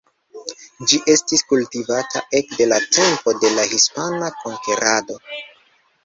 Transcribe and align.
Ĝi 0.91 0.97
estis 1.15 1.43
kultivata 1.49 2.23
ekde 2.39 2.65
la 2.71 2.79
tempo 2.97 3.33
de 3.43 3.51
la 3.59 3.65
hispana 3.73 4.31
konkerado. 4.39 5.19